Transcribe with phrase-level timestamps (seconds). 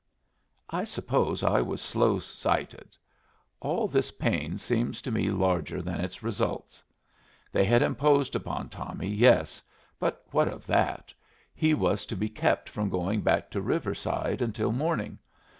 [0.71, 2.97] I suppose I was slow sighted.
[3.59, 6.81] All this pains seemed to me larger than its results.
[7.51, 9.61] They had imposed upon Tommy, yes.
[9.99, 11.13] But what of that?
[11.53, 15.19] He was to be kept from going back to Riverside until morning.